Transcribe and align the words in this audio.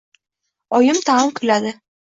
Oyim 0.79 1.03
tag‘in 1.11 1.31
kuladi. 1.41 1.79